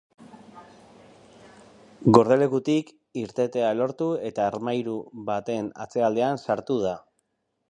[2.19, 2.91] Gordelekutik
[3.25, 4.97] irtetea lortu, eta armairu
[5.33, 7.01] baten atzealdean sartu da.